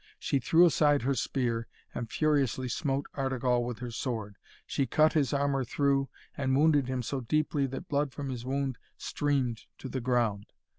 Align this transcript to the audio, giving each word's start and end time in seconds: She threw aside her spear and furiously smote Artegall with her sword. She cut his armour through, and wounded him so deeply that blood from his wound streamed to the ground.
She 0.17 0.39
threw 0.39 0.65
aside 0.65 1.03
her 1.03 1.13
spear 1.13 1.67
and 1.93 2.09
furiously 2.09 2.67
smote 2.67 3.05
Artegall 3.13 3.63
with 3.63 3.77
her 3.77 3.91
sword. 3.91 4.39
She 4.65 4.87
cut 4.87 5.13
his 5.13 5.31
armour 5.31 5.63
through, 5.63 6.09
and 6.35 6.55
wounded 6.57 6.87
him 6.87 7.03
so 7.03 7.21
deeply 7.21 7.67
that 7.67 7.87
blood 7.87 8.11
from 8.11 8.29
his 8.29 8.43
wound 8.43 8.79
streamed 8.97 9.67
to 9.77 9.87
the 9.87 10.01
ground. 10.01 10.47